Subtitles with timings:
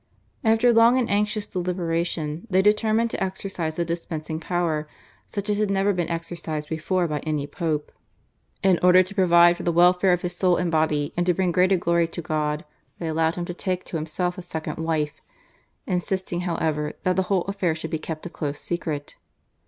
[0.43, 4.87] After long and anxious deliberation they determined to exercise a dispensing power
[5.27, 7.91] such as had never been exercised before by any Pope.
[8.63, 11.51] "In order to provide for the welfare of his soul and body and to bring
[11.51, 12.65] greater glory to God,"
[12.97, 15.21] they allowed him to take to himself a second wife,
[15.85, 19.17] insisting, however, that the whole affair should be kept a close secret.